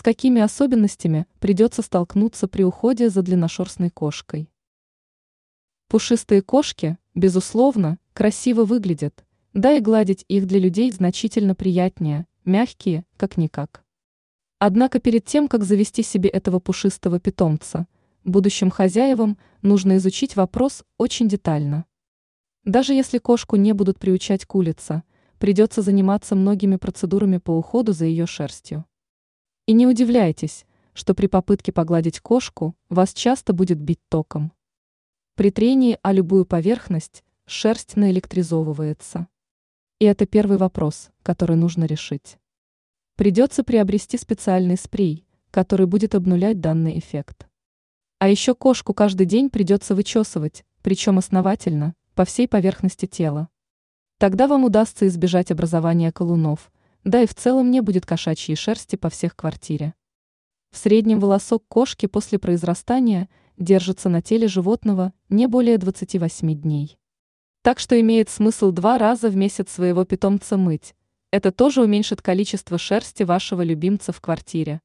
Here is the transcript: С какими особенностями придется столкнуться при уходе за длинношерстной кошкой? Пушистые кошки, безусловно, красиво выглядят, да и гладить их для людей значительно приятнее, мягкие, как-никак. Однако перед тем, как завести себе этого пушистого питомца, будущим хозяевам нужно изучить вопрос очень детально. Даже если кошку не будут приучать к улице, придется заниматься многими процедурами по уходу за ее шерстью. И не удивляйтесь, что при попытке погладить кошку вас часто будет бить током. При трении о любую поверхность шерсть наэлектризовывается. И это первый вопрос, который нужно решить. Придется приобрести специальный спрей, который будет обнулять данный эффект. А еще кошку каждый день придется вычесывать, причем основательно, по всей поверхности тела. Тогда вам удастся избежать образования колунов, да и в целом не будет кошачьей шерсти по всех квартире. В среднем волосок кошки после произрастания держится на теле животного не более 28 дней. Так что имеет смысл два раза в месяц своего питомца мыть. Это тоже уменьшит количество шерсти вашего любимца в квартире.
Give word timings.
С 0.00 0.02
какими 0.02 0.40
особенностями 0.40 1.26
придется 1.40 1.82
столкнуться 1.82 2.48
при 2.48 2.62
уходе 2.62 3.10
за 3.10 3.20
длинношерстной 3.20 3.90
кошкой? 3.90 4.48
Пушистые 5.88 6.40
кошки, 6.40 6.96
безусловно, 7.14 7.98
красиво 8.14 8.64
выглядят, 8.64 9.26
да 9.52 9.74
и 9.74 9.80
гладить 9.80 10.24
их 10.26 10.46
для 10.46 10.58
людей 10.58 10.90
значительно 10.90 11.54
приятнее, 11.54 12.26
мягкие, 12.46 13.04
как-никак. 13.18 13.84
Однако 14.58 15.00
перед 15.00 15.26
тем, 15.26 15.48
как 15.48 15.64
завести 15.64 16.02
себе 16.02 16.30
этого 16.30 16.60
пушистого 16.60 17.20
питомца, 17.20 17.86
будущим 18.24 18.70
хозяевам 18.70 19.36
нужно 19.60 19.98
изучить 19.98 20.34
вопрос 20.34 20.82
очень 20.96 21.28
детально. 21.28 21.84
Даже 22.64 22.94
если 22.94 23.18
кошку 23.18 23.56
не 23.56 23.74
будут 23.74 23.98
приучать 23.98 24.46
к 24.46 24.54
улице, 24.54 25.02
придется 25.38 25.82
заниматься 25.82 26.34
многими 26.34 26.76
процедурами 26.76 27.36
по 27.36 27.50
уходу 27.50 27.92
за 27.92 28.06
ее 28.06 28.24
шерстью. 28.24 28.86
И 29.70 29.72
не 29.72 29.86
удивляйтесь, 29.86 30.66
что 30.94 31.14
при 31.14 31.28
попытке 31.28 31.70
погладить 31.70 32.18
кошку 32.18 32.74
вас 32.88 33.14
часто 33.14 33.52
будет 33.52 33.78
бить 33.78 34.00
током. 34.08 34.50
При 35.36 35.52
трении 35.52 35.96
о 36.02 36.12
любую 36.12 36.44
поверхность 36.44 37.22
шерсть 37.46 37.94
наэлектризовывается. 37.94 39.28
И 40.00 40.06
это 40.06 40.26
первый 40.26 40.58
вопрос, 40.58 41.10
который 41.22 41.54
нужно 41.54 41.84
решить. 41.84 42.36
Придется 43.14 43.62
приобрести 43.62 44.18
специальный 44.18 44.76
спрей, 44.76 45.24
который 45.52 45.86
будет 45.86 46.16
обнулять 46.16 46.58
данный 46.58 46.98
эффект. 46.98 47.46
А 48.18 48.28
еще 48.28 48.56
кошку 48.56 48.92
каждый 48.92 49.26
день 49.26 49.50
придется 49.50 49.94
вычесывать, 49.94 50.64
причем 50.82 51.16
основательно, 51.16 51.94
по 52.16 52.24
всей 52.24 52.48
поверхности 52.48 53.06
тела. 53.06 53.48
Тогда 54.18 54.48
вам 54.48 54.64
удастся 54.64 55.06
избежать 55.06 55.52
образования 55.52 56.10
колунов, 56.10 56.72
да 57.04 57.22
и 57.22 57.26
в 57.26 57.34
целом 57.34 57.70
не 57.70 57.80
будет 57.80 58.06
кошачьей 58.06 58.56
шерсти 58.56 58.96
по 58.96 59.08
всех 59.08 59.36
квартире. 59.36 59.94
В 60.70 60.76
среднем 60.76 61.18
волосок 61.18 61.64
кошки 61.68 62.06
после 62.06 62.38
произрастания 62.38 63.28
держится 63.56 64.08
на 64.08 64.22
теле 64.22 64.48
животного 64.48 65.12
не 65.28 65.46
более 65.46 65.78
28 65.78 66.54
дней. 66.60 66.98
Так 67.62 67.78
что 67.78 68.00
имеет 68.00 68.30
смысл 68.30 68.70
два 68.70 68.96
раза 68.96 69.28
в 69.28 69.36
месяц 69.36 69.70
своего 69.70 70.04
питомца 70.04 70.56
мыть. 70.56 70.94
Это 71.30 71.52
тоже 71.52 71.82
уменьшит 71.82 72.22
количество 72.22 72.78
шерсти 72.78 73.22
вашего 73.22 73.62
любимца 73.62 74.12
в 74.12 74.20
квартире. 74.20 74.80